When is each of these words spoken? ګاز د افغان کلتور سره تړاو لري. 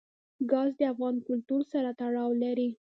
ګاز 0.51 0.71
د 0.79 0.81
افغان 0.93 1.15
کلتور 1.27 1.61
سره 1.73 1.89
تړاو 1.99 2.31
لري. 2.43 2.69